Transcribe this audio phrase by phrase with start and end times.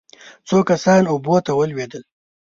[0.47, 2.03] څو کسان اوبو ته ولوېدل.